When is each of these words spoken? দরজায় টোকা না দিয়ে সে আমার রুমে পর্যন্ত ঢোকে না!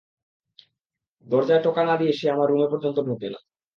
দরজায় 1.27 1.61
টোকা 1.63 1.81
না 1.83 1.95
দিয়ে 1.97 2.13
সে 2.13 2.25
আমার 2.29 2.47
রুমে 2.49 2.67
পর্যন্ত 2.71 2.97
ঢোকে 3.07 3.27
না! 3.29 3.39